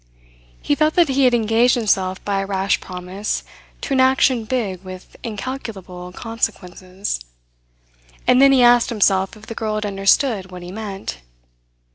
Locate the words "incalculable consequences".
5.21-7.19